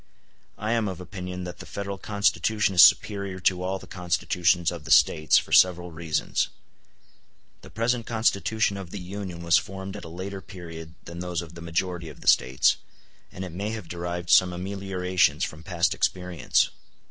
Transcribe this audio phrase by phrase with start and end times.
[0.57, 4.83] I am of opinion that the Federal Constitution is superior to all the Constitutions of
[4.83, 6.47] the States, for several reasons.
[7.61, 11.53] The present Constitution of the Union was formed at a later period than those of
[11.53, 12.77] the majority of the States,
[13.31, 16.71] and it may have derived some ameliorations from past experience.